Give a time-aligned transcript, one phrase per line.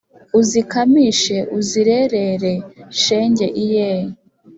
[0.39, 2.53] Uzikamishe uzirerere
[3.01, 4.09] shenge iyeee